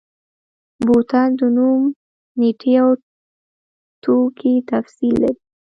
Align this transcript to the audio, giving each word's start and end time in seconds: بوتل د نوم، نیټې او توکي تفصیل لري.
بوتل 0.85 1.29
د 1.39 1.41
نوم، 1.55 1.81
نیټې 2.39 2.73
او 2.83 2.89
توکي 4.03 4.53
تفصیل 4.69 5.15
لري. 5.23 5.39